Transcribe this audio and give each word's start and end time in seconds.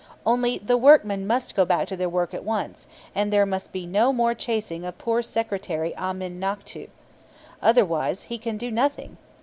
Only 0.25 0.57
the 0.57 0.77
workmen 0.79 1.27
must 1.27 1.53
go 1.55 1.63
back 1.63 1.87
to 1.89 1.95
their 1.95 2.09
work 2.09 2.33
at 2.33 2.43
once, 2.43 2.87
and 3.13 3.31
there 3.31 3.45
must 3.45 3.71
be 3.71 3.85
no 3.85 4.11
more 4.11 4.33
chasing 4.33 4.83
of 4.83 4.97
poor 4.97 5.21
Secretary 5.21 5.95
Amen 5.95 6.39
nachtu. 6.39 6.89
Otherwise, 7.61 8.23
he 8.23 8.39
can 8.39 8.57
do 8.57 8.71
nothing. 8.71 9.17